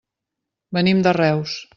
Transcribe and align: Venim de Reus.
Venim 0.77 1.03
de 1.09 1.13
Reus. 1.19 1.59